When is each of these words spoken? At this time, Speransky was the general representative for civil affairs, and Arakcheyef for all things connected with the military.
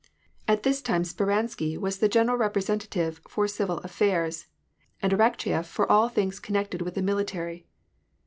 At 0.47 0.63
this 0.63 0.81
time, 0.81 1.03
Speransky 1.03 1.77
was 1.77 1.99
the 1.99 2.09
general 2.09 2.35
representative 2.35 3.21
for 3.29 3.47
civil 3.47 3.77
affairs, 3.81 4.47
and 4.99 5.13
Arakcheyef 5.13 5.67
for 5.67 5.85
all 5.91 6.09
things 6.09 6.39
connected 6.39 6.81
with 6.81 6.95
the 6.95 7.03
military. 7.03 7.67